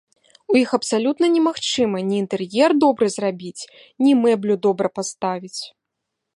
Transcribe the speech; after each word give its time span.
У 0.53 0.55
іх 0.61 0.69
абсалютна 0.77 1.25
немагчыма 1.35 1.97
ні 2.07 2.15
інтэр'ер 2.23 2.69
добры 2.85 3.11
зрабіць, 3.19 3.63
ні 4.07 4.11
мэблю 4.25 4.53
добра 4.67 4.87
паставіць. 5.01 5.61